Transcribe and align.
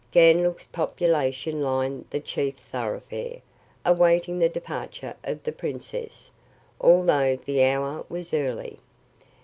Ganlook's 0.11 0.65
population 0.65 1.61
lined 1.61 2.05
the 2.09 2.19
chief 2.19 2.57
thoroughfare, 2.57 3.39
awaiting 3.85 4.39
the 4.39 4.49
departure 4.49 5.13
of 5.23 5.43
the 5.43 5.51
princess, 5.51 6.31
although 6.79 7.35
the 7.35 7.63
hour 7.63 8.03
was 8.09 8.33
early. 8.33 8.79